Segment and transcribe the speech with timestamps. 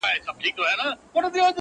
[0.03, 1.45] هسې سترگي پـټـي دي ويــــده نــه ده,